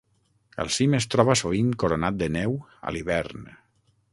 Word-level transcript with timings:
El 0.63 0.71
cim 0.77 0.95
es 0.99 1.05
troba 1.15 1.35
sovint 1.41 1.69
coronat 1.83 2.17
de 2.25 2.33
neu 2.39 2.59
a 2.91 2.95
l'hivern. 2.97 3.47